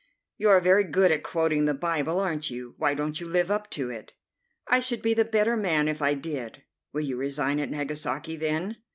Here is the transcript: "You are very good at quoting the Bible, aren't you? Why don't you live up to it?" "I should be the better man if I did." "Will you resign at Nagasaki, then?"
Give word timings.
"You 0.39 0.49
are 0.49 0.59
very 0.59 0.83
good 0.83 1.11
at 1.11 1.21
quoting 1.21 1.65
the 1.65 1.75
Bible, 1.75 2.19
aren't 2.19 2.49
you? 2.49 2.73
Why 2.79 2.95
don't 2.95 3.21
you 3.21 3.27
live 3.27 3.51
up 3.51 3.69
to 3.69 3.91
it?" 3.91 4.15
"I 4.67 4.79
should 4.79 5.03
be 5.03 5.13
the 5.13 5.23
better 5.23 5.55
man 5.55 5.87
if 5.87 6.01
I 6.01 6.15
did." 6.15 6.63
"Will 6.91 7.01
you 7.01 7.17
resign 7.17 7.59
at 7.59 7.69
Nagasaki, 7.69 8.35
then?" 8.35 8.77